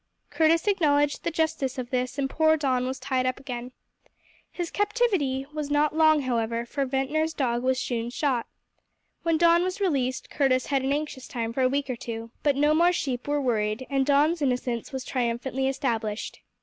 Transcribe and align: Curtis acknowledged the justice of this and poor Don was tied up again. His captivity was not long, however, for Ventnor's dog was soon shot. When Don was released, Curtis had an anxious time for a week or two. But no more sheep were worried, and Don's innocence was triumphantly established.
Curtis 0.31 0.65
acknowledged 0.67 1.23
the 1.23 1.29
justice 1.29 1.77
of 1.77 1.91
this 1.91 2.17
and 2.17 2.27
poor 2.27 2.57
Don 2.57 2.87
was 2.87 2.97
tied 2.97 3.27
up 3.27 3.39
again. 3.39 3.71
His 4.49 4.71
captivity 4.71 5.45
was 5.53 5.69
not 5.69 5.95
long, 5.95 6.23
however, 6.23 6.65
for 6.65 6.87
Ventnor's 6.87 7.35
dog 7.35 7.61
was 7.61 7.79
soon 7.79 8.09
shot. 8.09 8.47
When 9.21 9.37
Don 9.37 9.61
was 9.61 9.79
released, 9.79 10.31
Curtis 10.31 10.65
had 10.65 10.81
an 10.81 10.91
anxious 10.91 11.27
time 11.27 11.53
for 11.53 11.61
a 11.61 11.69
week 11.69 11.87
or 11.87 11.95
two. 11.95 12.31
But 12.41 12.55
no 12.55 12.73
more 12.73 12.91
sheep 12.91 13.27
were 13.27 13.39
worried, 13.39 13.85
and 13.91 14.03
Don's 14.03 14.41
innocence 14.41 14.91
was 14.91 15.05
triumphantly 15.05 15.67
established. 15.67 16.39